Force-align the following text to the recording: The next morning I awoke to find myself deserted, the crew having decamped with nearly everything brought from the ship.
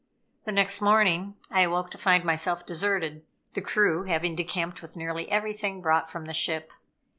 The 0.45 0.51
next 0.51 0.81
morning 0.81 1.35
I 1.51 1.61
awoke 1.61 1.91
to 1.91 1.97
find 1.99 2.23
myself 2.25 2.65
deserted, 2.65 3.21
the 3.53 3.61
crew 3.61 4.05
having 4.05 4.33
decamped 4.35 4.81
with 4.81 4.95
nearly 4.95 5.29
everything 5.29 5.79
brought 5.79 6.09
from 6.09 6.25
the 6.25 6.33
ship. 6.33 6.71